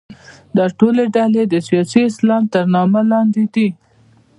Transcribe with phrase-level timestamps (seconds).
[0.55, 3.67] دا ټولې ډلې د سیاسي اسلام تر نامه لاندې دي.